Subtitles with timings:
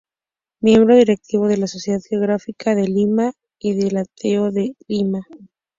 [0.61, 5.27] Miembro directivo de la Sociedad Geográfica de Lima y del Ateneo de Lima.